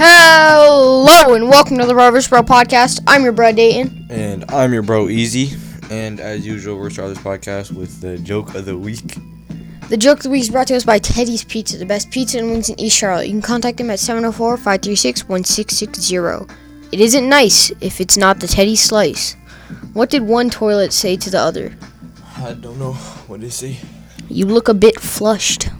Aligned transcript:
Hello 0.00 1.34
and 1.34 1.48
welcome 1.48 1.76
to 1.78 1.84
the 1.84 1.92
Rovers 1.92 2.28
Bro 2.28 2.42
podcast. 2.42 3.00
I'm 3.08 3.24
your 3.24 3.32
bro 3.32 3.50
Dayton. 3.50 4.06
And 4.08 4.44
I'm 4.48 4.72
your 4.72 4.84
bro 4.84 5.08
Easy. 5.08 5.56
And 5.90 6.20
as 6.20 6.46
usual, 6.46 6.78
we're 6.78 6.90
starting 6.90 7.14
this 7.14 7.24
podcast 7.24 7.72
with 7.72 8.00
the 8.00 8.16
joke 8.18 8.54
of 8.54 8.64
the 8.64 8.78
week. 8.78 9.16
The 9.88 9.96
joke 9.96 10.18
of 10.18 10.22
the 10.22 10.30
week 10.30 10.42
is 10.42 10.50
brought 10.50 10.68
to 10.68 10.76
us 10.76 10.84
by 10.84 11.00
Teddy's 11.00 11.42
Pizza, 11.42 11.78
the 11.78 11.84
best 11.84 12.12
pizza 12.12 12.38
and 12.38 12.48
wings 12.48 12.70
in 12.70 12.78
East 12.78 12.96
Charlotte. 12.96 13.26
You 13.26 13.32
can 13.32 13.42
contact 13.42 13.78
them 13.78 13.90
at 13.90 13.98
704-536-1660. 13.98 16.48
It 16.92 17.00
isn't 17.00 17.28
nice 17.28 17.72
if 17.80 18.00
it's 18.00 18.16
not 18.16 18.38
the 18.38 18.46
Teddy 18.46 18.76
slice. 18.76 19.34
What 19.94 20.10
did 20.10 20.22
one 20.22 20.48
toilet 20.48 20.92
say 20.92 21.16
to 21.16 21.28
the 21.28 21.40
other? 21.40 21.76
I 22.36 22.52
don't 22.52 22.78
know. 22.78 22.92
What 22.92 23.40
did 23.40 23.46
he 23.46 23.50
say? 23.50 23.78
You 24.28 24.46
look 24.46 24.68
a 24.68 24.74
bit 24.74 25.00
flushed. 25.00 25.70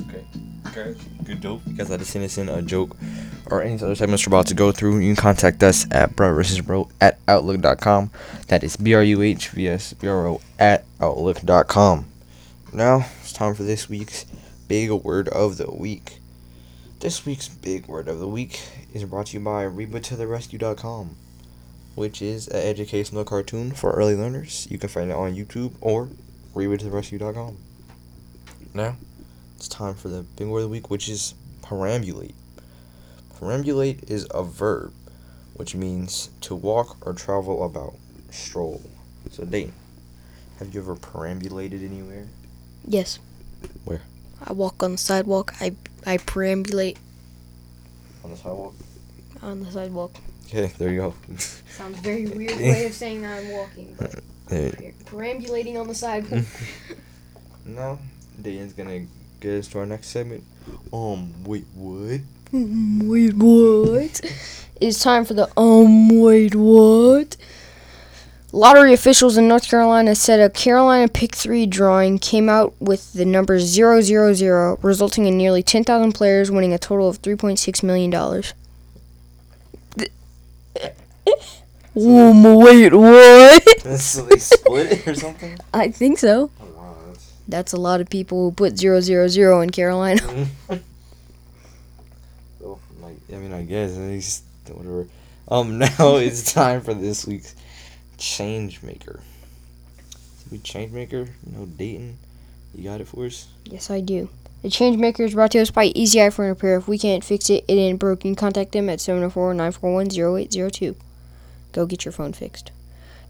Okay. 0.00 0.22
Okay. 0.66 0.94
Good 1.24 1.40
joke. 1.40 1.62
Because 1.66 1.90
I 1.90 1.96
just 1.96 2.10
sent 2.10 2.26
us 2.26 2.36
in 2.36 2.50
a 2.50 2.60
joke 2.60 2.94
or 3.50 3.62
any 3.62 3.74
other 3.74 3.94
segments 3.94 4.26
we're 4.26 4.30
about 4.30 4.46
to 4.46 4.54
go 4.54 4.72
through, 4.72 4.98
you 4.98 5.14
can 5.14 5.22
contact 5.22 5.62
us 5.62 5.86
at 5.90 6.14
bro 6.14 6.34
versus 6.34 6.60
bro 6.60 6.88
at 7.00 7.18
outlook.com. 7.26 8.10
That 8.48 8.62
is 8.62 8.76
B 8.76 8.94
R 8.94 9.02
U 9.02 9.22
H 9.22 9.48
V 9.48 9.68
S 9.68 9.92
B 9.94 10.06
R 10.08 10.26
O 10.26 10.40
at 10.58 10.84
outlook.com. 11.00 12.06
Now 12.72 13.06
it's 13.20 13.32
time 13.32 13.54
for 13.54 13.62
this 13.62 13.88
week's 13.88 14.26
big 14.68 14.90
word 14.90 15.28
of 15.28 15.56
the 15.56 15.70
week. 15.70 16.18
This 17.00 17.24
week's 17.24 17.48
big 17.48 17.86
word 17.86 18.08
of 18.08 18.18
the 18.18 18.28
week 18.28 18.60
is 18.92 19.04
brought 19.04 19.26
to 19.26 19.38
you 19.38 19.44
by 19.44 19.64
RebaToTheRescue.com, 19.64 21.16
which 21.94 22.20
is 22.20 22.48
an 22.48 22.56
educational 22.56 23.24
cartoon 23.24 23.70
for 23.70 23.92
early 23.92 24.16
learners. 24.16 24.66
You 24.70 24.78
can 24.78 24.88
find 24.88 25.10
it 25.10 25.16
on 25.16 25.34
YouTube 25.34 25.74
or 25.80 26.08
RebaToTheRescue.com. 26.54 27.56
Now, 28.74 28.96
it's 29.56 29.68
time 29.68 29.94
for 29.94 30.08
the 30.08 30.22
big 30.22 30.48
word 30.48 30.58
of 30.58 30.64
the 30.64 30.68
week, 30.68 30.90
which 30.90 31.08
is 31.08 31.34
perambulate. 31.62 32.34
Perambulate 33.38 34.10
is 34.10 34.26
a 34.32 34.42
verb, 34.42 34.92
which 35.54 35.74
means 35.74 36.30
to 36.40 36.54
walk 36.54 36.96
or 37.06 37.12
travel 37.12 37.64
about, 37.64 37.94
stroll. 38.30 38.82
So, 39.30 39.44
Dane, 39.44 39.72
have 40.58 40.74
you 40.74 40.80
ever 40.80 40.96
perambulated 40.96 41.82
anywhere? 41.82 42.26
Yes. 42.86 43.18
Where? 43.84 44.02
I 44.44 44.52
walk 44.52 44.82
on 44.82 44.92
the 44.92 44.98
sidewalk. 44.98 45.54
I 45.60 45.74
I 46.06 46.16
perambulate 46.18 46.96
On 48.24 48.30
the 48.30 48.36
sidewalk? 48.36 48.74
on 49.42 49.62
the 49.62 49.70
sidewalk. 49.70 50.12
Okay, 50.46 50.72
there 50.78 50.90
you 50.90 50.98
go. 50.98 51.14
Sounds 51.76 51.98
very 52.00 52.26
weird 52.36 52.56
way 52.56 52.86
of 52.86 52.94
saying 52.94 53.22
that 53.22 53.38
I'm 53.38 53.50
walking, 53.52 53.94
but 53.98 54.14
Hey, 54.48 54.94
perambulating 55.04 55.76
on 55.76 55.86
the 55.86 55.94
sidewalk. 55.94 56.44
now, 57.64 57.98
Dane's 58.40 58.72
gonna 58.72 59.06
get 59.40 59.58
us 59.58 59.68
to 59.68 59.80
our 59.80 59.86
next 59.86 60.08
segment. 60.08 60.42
Um, 60.92 61.44
wait, 61.44 61.66
what? 61.74 62.20
Wait, 62.52 63.34
what? 63.34 64.20
It's 64.80 65.02
time 65.02 65.24
for 65.24 65.34
the 65.34 65.50
um, 65.58 66.08
wait, 66.20 66.54
what? 66.54 67.36
Lottery 68.50 68.94
officials 68.94 69.36
in 69.36 69.46
North 69.46 69.68
Carolina 69.68 70.14
said 70.14 70.40
a 70.40 70.48
Carolina 70.48 71.06
Pick 71.08 71.34
3 71.34 71.66
drawing 71.66 72.18
came 72.18 72.48
out 72.48 72.74
with 72.80 73.12
the 73.12 73.26
number 73.26 73.60
000, 73.60 74.78
resulting 74.80 75.26
in 75.26 75.36
nearly 75.36 75.62
10,000 75.62 76.12
players 76.12 76.50
winning 76.50 76.72
a 76.72 76.78
total 76.78 77.10
of 77.10 77.20
$3.6 77.20 77.82
million. 77.82 78.14
um, 81.94 82.54
wait, 82.54 82.94
what? 82.94 83.80
so 84.00 84.22
they 84.22 84.38
split 84.38 84.92
it 84.92 85.06
or 85.06 85.14
something? 85.14 85.58
I 85.74 85.90
think 85.90 86.18
so. 86.18 86.50
Oh, 86.58 86.64
wow, 86.74 86.96
that's... 87.08 87.32
That's 87.48 87.72
a 87.74 87.80
lot 87.80 88.00
of 88.00 88.08
people 88.08 88.44
who 88.44 88.52
put 88.52 88.78
000 88.78 89.60
in 89.60 89.70
Carolina. 89.70 90.46
I 93.32 93.36
mean, 93.36 93.52
I 93.52 93.62
guess, 93.62 93.96
at 93.96 94.02
least, 94.02 94.44
whatever. 94.68 95.06
Um, 95.48 95.78
now 95.78 96.16
it's 96.16 96.52
time 96.52 96.80
for 96.80 96.94
this 96.94 97.26
week's 97.26 97.54
change 98.16 98.82
maker. 98.82 99.20
We 100.50 100.58
change 100.58 100.92
maker, 100.92 101.28
no 101.46 101.66
Dayton. 101.66 102.18
You 102.74 102.84
got 102.84 103.00
it 103.00 103.08
for 103.08 103.26
us? 103.26 103.48
Yes, 103.64 103.90
I 103.90 104.00
do. 104.00 104.28
The 104.62 104.70
change 104.70 104.96
maker 104.96 105.22
is 105.22 105.34
brought 105.34 105.52
to 105.52 105.60
us 105.60 105.70
by 105.70 105.84
Easy 105.86 106.18
iPhone 106.18 106.48
Repair. 106.48 106.76
If 106.78 106.88
we 106.88 106.98
can't 106.98 107.22
fix 107.22 107.48
it, 107.48 107.64
it 107.68 107.74
ain't 107.74 108.00
broken. 108.00 108.34
Contact 108.34 108.72
them 108.72 108.88
at 108.88 108.98
704-941-0802. 108.98 110.96
Go 111.72 111.86
get 111.86 112.04
your 112.04 112.12
phone 112.12 112.32
fixed. 112.32 112.72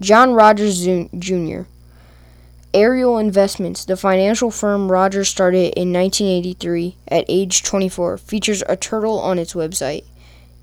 John 0.00 0.32
Rogers 0.32 0.84
Jr. 0.84 1.62
Ariel 2.74 3.18
Investments, 3.18 3.84
the 3.84 3.98
financial 3.98 4.50
firm 4.50 4.90
Rogers 4.90 5.28
started 5.28 5.74
in 5.74 5.92
1983 5.92 6.96
at 7.08 7.26
age 7.28 7.62
24, 7.62 8.16
features 8.16 8.62
a 8.66 8.76
turtle 8.76 9.18
on 9.18 9.38
its 9.38 9.52
website. 9.52 10.04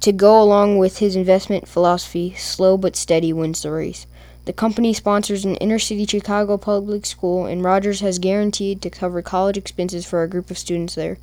To 0.00 0.10
go 0.10 0.42
along 0.42 0.78
with 0.78 0.98
his 0.98 1.14
investment 1.14 1.68
philosophy, 1.68 2.34
slow 2.34 2.76
but 2.76 2.96
steady 2.96 3.32
wins 3.32 3.62
the 3.62 3.70
race. 3.70 4.06
The 4.46 4.52
company 4.52 4.92
sponsors 4.92 5.44
an 5.44 5.54
inner 5.56 5.78
city 5.78 6.04
Chicago 6.04 6.56
public 6.56 7.06
school, 7.06 7.46
and 7.46 7.62
Rogers 7.62 8.00
has 8.00 8.18
guaranteed 8.18 8.82
to 8.82 8.90
cover 8.90 9.22
college 9.22 9.56
expenses 9.56 10.04
for 10.04 10.24
a 10.24 10.28
group 10.28 10.50
of 10.50 10.58
students 10.58 10.96
there. 10.96 11.18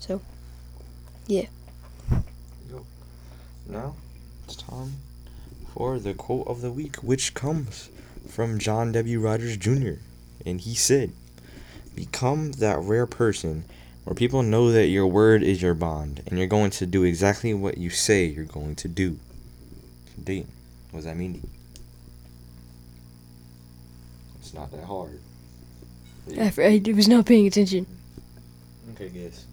So, 0.00 0.20
yeah. 1.28 1.46
Now 3.68 3.94
it's 4.44 4.56
time 4.56 4.94
for 5.72 6.00
the 6.00 6.14
quote 6.14 6.48
of 6.48 6.62
the 6.62 6.72
week, 6.72 6.96
which 6.96 7.34
comes 7.34 7.88
from 8.28 8.58
John 8.58 8.92
W. 8.92 9.20
Rogers 9.20 9.56
Jr. 9.56 9.94
And 10.44 10.60
he 10.60 10.74
said, 10.74 11.12
Become 11.94 12.52
that 12.52 12.78
rare 12.80 13.06
person 13.06 13.64
where 14.04 14.14
people 14.14 14.42
know 14.42 14.72
that 14.72 14.86
your 14.86 15.06
word 15.06 15.42
is 15.42 15.62
your 15.62 15.74
bond 15.74 16.22
and 16.26 16.38
you're 16.38 16.48
going 16.48 16.70
to 16.70 16.86
do 16.86 17.04
exactly 17.04 17.54
what 17.54 17.78
you 17.78 17.90
say 17.90 18.24
you're 18.24 18.44
going 18.44 18.74
to 18.76 18.88
do. 18.88 19.18
Date. 20.22 20.46
What 20.90 20.98
does 20.98 21.04
that 21.06 21.16
mean 21.16 21.34
to 21.34 21.38
you? 21.38 21.48
It's 24.40 24.54
not 24.54 24.70
that 24.72 24.84
hard. 24.84 25.20
I, 26.38 26.52
I 26.58 26.92
was 26.92 27.08
not 27.08 27.26
paying 27.26 27.46
attention. 27.46 27.86
Okay, 28.94 29.08
guess. 29.08 29.44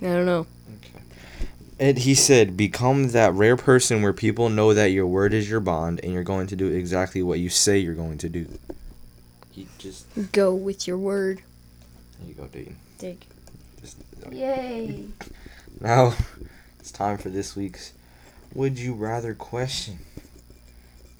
I 0.00 0.06
don't 0.06 0.26
know. 0.26 0.46
And 1.78 1.98
he 1.98 2.14
said, 2.14 2.56
become 2.56 3.08
that 3.08 3.34
rare 3.34 3.56
person 3.56 4.00
where 4.00 4.14
people 4.14 4.48
know 4.48 4.72
that 4.72 4.86
your 4.86 5.06
word 5.06 5.34
is 5.34 5.50
your 5.50 5.60
bond 5.60 6.00
and 6.02 6.12
you're 6.12 6.24
going 6.24 6.46
to 6.46 6.56
do 6.56 6.68
exactly 6.68 7.22
what 7.22 7.38
you 7.38 7.50
say 7.50 7.78
you're 7.78 7.94
going 7.94 8.18
to 8.18 8.28
do. 8.30 8.46
He 9.52 9.68
just. 9.78 10.06
Go 10.32 10.54
with 10.54 10.86
your 10.86 10.96
word. 10.96 11.42
There 12.18 12.28
you 12.28 12.34
go, 12.34 12.46
Dayton. 12.46 12.76
Dig. 12.98 13.24
Just, 13.80 13.98
Yay. 14.30 15.06
now, 15.80 16.14
it's 16.80 16.90
time 16.90 17.18
for 17.18 17.28
this 17.28 17.54
week's 17.54 17.92
Would 18.54 18.78
You 18.78 18.94
Rather 18.94 19.34
question. 19.34 19.98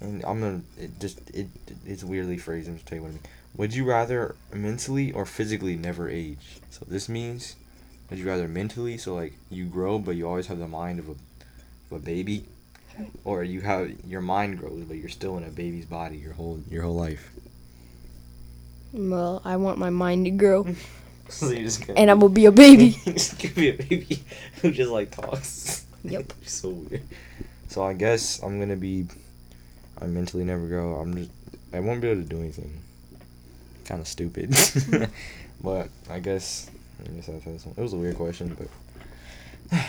And 0.00 0.22
I'm 0.24 0.40
gonna 0.40 0.60
it 0.78 1.00
just 1.00 1.30
it 1.30 1.48
it's 1.86 2.04
weirdly 2.04 2.36
phrased. 2.36 2.68
I'm 2.68 2.74
just 2.74 2.86
tell 2.86 2.96
you 2.96 3.02
what 3.02 3.08
I 3.08 3.12
mean. 3.12 3.22
Would 3.56 3.74
you 3.74 3.84
rather 3.84 4.36
mentally 4.52 5.10
or 5.12 5.24
physically 5.24 5.76
never 5.76 6.08
age? 6.08 6.60
So 6.70 6.84
this 6.86 7.08
means, 7.08 7.56
would 8.10 8.18
you 8.18 8.26
rather 8.26 8.48
mentally, 8.48 8.98
so 8.98 9.14
like 9.14 9.34
you 9.50 9.66
grow 9.66 9.98
but 9.98 10.16
you 10.16 10.26
always 10.26 10.46
have 10.46 10.58
the 10.58 10.68
mind 10.68 10.98
of 10.98 11.08
a, 11.08 11.12
of 11.12 11.92
a 11.92 11.98
baby, 11.98 12.44
or 13.24 13.42
you 13.42 13.60
have 13.60 13.90
your 14.06 14.20
mind 14.20 14.58
grows 14.58 14.84
but 14.84 14.96
you're 14.96 15.08
still 15.08 15.36
in 15.36 15.44
a 15.44 15.48
baby's 15.50 15.86
body 15.86 16.16
your 16.16 16.32
whole 16.32 16.60
your 16.70 16.82
whole 16.82 16.94
life. 16.94 17.30
Well, 18.92 19.42
I 19.44 19.56
want 19.56 19.78
my 19.78 19.90
mind 19.90 20.24
to 20.24 20.30
grow, 20.30 20.66
so 21.28 21.50
you 21.50 21.64
just 21.64 21.88
and 21.90 22.10
I 22.10 22.14
will 22.14 22.28
be 22.28 22.46
a 22.46 22.52
baby. 22.52 22.90
just 23.04 23.38
give 23.38 23.56
me 23.56 23.70
a 23.70 23.74
baby 23.74 24.22
who 24.62 24.70
just 24.70 24.90
like 24.90 25.10
talks. 25.10 25.84
Yep. 26.04 26.32
so 26.44 26.70
weird. 26.70 27.02
So 27.68 27.82
I 27.82 27.92
guess 27.92 28.42
I'm 28.42 28.60
gonna 28.60 28.76
be. 28.76 29.06
I 30.00 30.06
mentally 30.06 30.44
never 30.44 30.66
grow. 30.66 30.94
I'm 30.94 31.14
just. 31.16 31.30
I 31.72 31.80
won't 31.80 32.00
be 32.00 32.08
able 32.08 32.22
to 32.22 32.28
do 32.28 32.38
anything. 32.38 32.72
Kind 33.84 34.00
of 34.00 34.08
stupid. 34.08 34.50
Mm-hmm. 34.50 35.04
but 35.62 35.88
I 36.08 36.20
guess. 36.20 36.70
I 37.04 37.08
guess 37.10 37.26
that's 37.26 37.44
this 37.44 37.64
one. 37.66 37.74
It 37.76 37.80
was 37.82 37.92
a 37.92 37.96
weird 37.96 38.16
question, 38.16 38.54
but. 38.58 38.68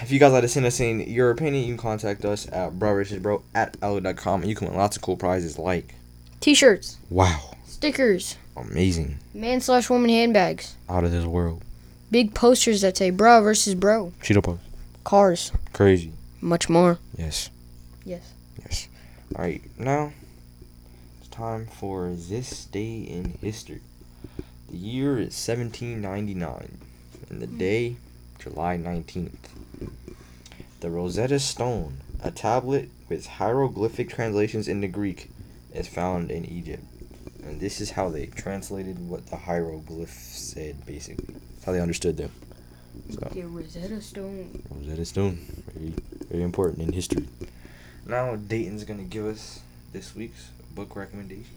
If 0.01 0.12
you 0.12 0.18
guys 0.18 0.31
like 0.31 0.42
to 0.42 0.48
send 0.48 0.65
us 0.65 0.80
in 0.80 1.01
your 1.01 1.30
opinion, 1.30 1.63
you 1.63 1.75
can 1.75 1.77
contact 1.77 2.25
us 2.25 2.48
at 2.51 2.80
bro 2.80 3.44
at 3.54 3.77
outlook.com 3.83 4.42
and 4.42 4.50
you 4.50 4.56
can 4.56 4.69
win 4.69 4.75
lots 4.77 4.95
of 4.98 5.04
cool 5.04 5.15
prizes 5.18 5.59
like. 5.59 5.94
T-shirts, 6.39 6.98
Wow. 7.12 7.54
stickers, 7.68 8.38
Amazing. 8.56 9.19
man 9.36 9.62
slash 9.62 9.88
woman 9.89 10.09
handbags, 10.09 10.75
Out 10.89 11.04
of 11.04 11.12
this 11.12 11.25
world. 11.25 11.62
big 12.09 12.33
posters 12.33 12.81
that 12.81 12.98
say 12.98 13.12
"bro" 13.12 13.42
versus 13.44 13.75
"bro," 13.75 14.13
Cheeto 14.24 14.42
Post. 14.44 14.62
cars, 15.04 15.51
Crazy. 15.74 16.12
much 16.42 16.69
more. 16.69 16.98
Yes. 17.15 17.51
Yes. 18.04 18.33
Yes. 18.63 18.88
Alright, 19.36 19.62
now 19.77 20.12
it's 21.19 21.30
time 21.30 21.68
for 21.68 22.09
this 22.15 22.65
day 22.65 23.01
in 23.01 23.38
history. 23.42 23.81
The 24.71 24.77
year 24.77 25.19
is 25.19 25.36
1799, 25.36 26.80
and 27.30 27.42
the 27.42 27.48
day, 27.48 27.98
July 28.40 28.78
19th. 28.78 29.50
The 30.80 30.90
Rosetta 30.90 31.40
Stone, 31.40 31.98
a 32.22 32.31
tablet 32.31 32.90
with 33.10 33.25
hieroglyphic 33.25 34.10
translations 34.10 34.68
into 34.68 34.88
Greek, 34.88 35.30
is 35.74 35.88
found 35.88 36.31
in 36.31 36.46
Egypt. 36.46 36.84
And 37.44 37.60
this 37.60 37.80
is 37.80 37.92
how 37.92 38.10
they 38.10 38.28
translated 38.28 39.10
what 39.10 39.28
the 39.28 39.38
hieroglyphs 39.38 40.38
said, 40.38 40.86
basically. 40.86 41.36
How 41.66 41.72
they 41.72 41.81
understood 41.81 42.18
them. 42.18 42.31
So. 43.10 43.30
Get 43.34 43.48
Rosetta 43.48 44.02
Stone. 44.02 44.64
Rosetta 44.69 45.06
Stone, 45.06 45.40
very 45.74 45.94
very 46.30 46.44
important 46.44 46.81
in 46.81 46.94
history. 46.94 47.28
Now 48.06 48.36
Dayton's 48.36 48.84
gonna 48.84 49.04
give 49.04 49.25
us 49.25 49.62
this 49.94 50.16
week's 50.16 50.50
book 50.74 50.96
recommendation. 50.96 51.56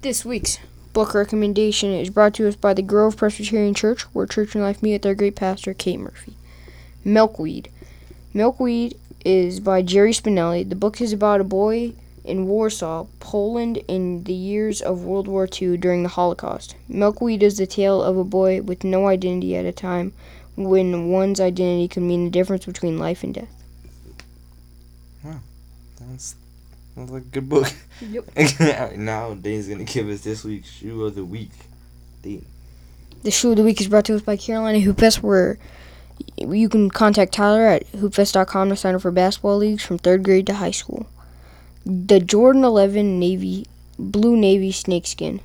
This 0.00 0.24
week's 0.24 0.58
book 0.92 1.14
recommendation 1.14 1.90
is 1.92 2.10
brought 2.10 2.34
to 2.34 2.46
us 2.46 2.56
by 2.56 2.74
the 2.74 2.82
Grove 2.82 3.16
Presbyterian 3.16 3.74
Church, 3.74 4.02
where 4.14 4.26
church 4.26 4.54
and 4.54 4.62
life 4.62 4.82
meet 4.82 4.92
with 4.92 5.02
their 5.02 5.14
great 5.14 5.36
pastor, 5.36 5.72
Kate 5.74 5.98
Murphy. 5.98 6.34
Milkweed. 7.04 7.70
Milkweed 8.34 8.96
is 9.24 9.60
by 9.60 9.82
Jerry 9.82 10.12
Spinelli. 10.12 10.68
The 10.68 10.76
book 10.76 11.00
is 11.00 11.12
about 11.12 11.40
a 11.40 11.44
boy 11.44 11.94
in 12.24 12.46
Warsaw, 12.46 13.06
Poland, 13.20 13.78
in 13.88 14.24
the 14.24 14.34
years 14.34 14.80
of 14.80 15.04
World 15.04 15.26
War 15.26 15.48
II 15.60 15.76
during 15.76 16.02
the 16.02 16.08
Holocaust. 16.10 16.76
Milkweed 16.88 17.42
is 17.42 17.56
the 17.56 17.66
tale 17.66 18.02
of 18.02 18.16
a 18.16 18.24
boy 18.24 18.62
with 18.62 18.84
no 18.84 19.08
identity 19.08 19.56
at 19.56 19.64
a 19.64 19.72
time 19.72 20.12
when 20.56 21.08
one's 21.08 21.40
identity 21.40 21.88
could 21.88 22.02
mean 22.02 22.24
the 22.24 22.30
difference 22.30 22.66
between 22.66 22.98
life 22.98 23.24
and 23.24 23.34
death. 23.34 23.62
That's 26.96 27.10
that's 27.10 27.24
a 27.24 27.28
good 27.28 27.48
book. 27.48 27.72
Yep. 28.00 28.36
now 28.96 29.34
Dayton's 29.34 29.68
gonna 29.68 29.84
give 29.84 30.08
us 30.08 30.20
this 30.20 30.44
week's 30.44 30.70
shoe 30.70 31.04
of 31.04 31.14
the 31.14 31.24
week. 31.24 31.52
Dayton. 32.22 32.46
The 33.22 33.30
shoe 33.30 33.50
of 33.50 33.56
the 33.56 33.62
week 33.62 33.80
is 33.80 33.88
brought 33.88 34.04
to 34.06 34.16
us 34.16 34.22
by 34.22 34.36
Carolina 34.36 34.78
Hoopfest, 34.78 35.22
where 35.22 35.58
you 36.36 36.68
can 36.68 36.90
contact 36.90 37.32
Tyler 37.32 37.66
at 37.66 37.90
hoopfest.com 37.92 38.68
to 38.68 38.76
sign 38.76 38.94
up 38.94 39.02
for 39.02 39.10
basketball 39.10 39.58
leagues 39.58 39.84
from 39.84 39.98
third 39.98 40.22
grade 40.22 40.46
to 40.48 40.54
high 40.54 40.70
school. 40.70 41.06
The 41.86 42.20
Jordan 42.20 42.64
11 42.64 43.18
Navy 43.18 43.66
Blue 43.98 44.36
Navy 44.36 44.72
snakeskin, 44.72 45.40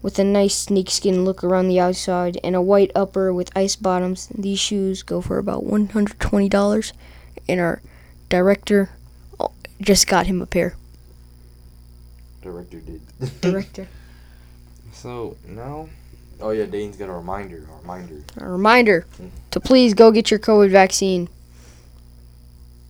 with 0.00 0.18
a 0.18 0.24
nice 0.24 0.54
snakeskin 0.54 1.24
look 1.24 1.44
around 1.44 1.68
the 1.68 1.80
outside 1.80 2.38
and 2.42 2.56
a 2.56 2.62
white 2.62 2.90
upper 2.94 3.32
with 3.32 3.56
ice 3.56 3.76
bottoms. 3.76 4.28
These 4.34 4.58
shoes 4.58 5.02
go 5.02 5.20
for 5.20 5.38
about 5.38 5.64
$120, 5.64 6.92
and 7.48 7.60
our 7.60 7.82
director 8.28 8.90
just 9.84 10.06
got 10.06 10.26
him 10.26 10.42
up 10.42 10.54
here. 10.54 10.76
Director 12.42 12.80
did. 12.80 13.00
Director. 13.40 13.88
so 14.92 15.36
now, 15.46 15.88
oh 16.40 16.50
yeah, 16.50 16.66
Dayton's 16.66 16.96
got 16.96 17.08
a 17.08 17.12
reminder. 17.12 17.66
A 17.70 17.80
reminder. 17.80 18.22
A 18.36 18.48
reminder 18.48 19.06
mm. 19.20 19.30
to 19.50 19.60
please 19.60 19.94
go 19.94 20.10
get 20.10 20.30
your 20.30 20.40
COVID 20.40 20.70
vaccine. 20.70 21.28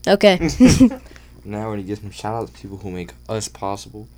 Okay. 0.06 0.49
Now 1.44 1.67
we're 1.67 1.73
gonna 1.73 1.82
give 1.82 1.99
some 1.99 2.11
shout 2.11 2.35
outs 2.35 2.52
to 2.52 2.58
people 2.58 2.79
who 2.79 2.91
make 2.91 3.12
us 3.29 3.49
possible. 3.49 4.08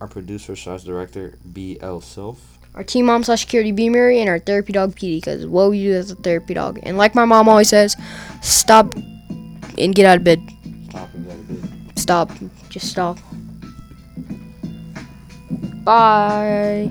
Our 0.00 0.06
producer 0.06 0.54
slash 0.54 0.84
director, 0.84 1.36
B.L. 1.52 2.00
Self. 2.00 2.58
our 2.74 2.84
team 2.84 3.06
mom 3.06 3.24
slash 3.24 3.40
security 3.40 3.72
B 3.72 3.88
Mary 3.88 4.20
and 4.20 4.28
our 4.28 4.38
therapy 4.38 4.72
dog 4.72 4.94
Petey 4.94 5.16
because 5.16 5.46
what 5.46 5.70
we 5.70 5.82
do 5.82 5.92
as 5.92 6.12
a 6.12 6.14
therapy 6.14 6.54
dog. 6.54 6.78
And 6.84 6.96
like 6.96 7.14
my 7.14 7.24
mom 7.24 7.48
always 7.48 7.68
says, 7.68 7.96
stop 8.40 8.94
and 8.94 9.94
get 9.94 10.06
out 10.06 10.18
of 10.18 10.24
bed. 10.24 10.40
Stop. 12.10 12.32
Just 12.70 12.88
stop. 12.88 13.18
Bye. 15.84 16.90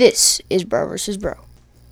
This 0.00 0.40
is 0.48 0.64
Bro 0.64 0.88
versus 0.88 1.18
Bro. 1.18 1.49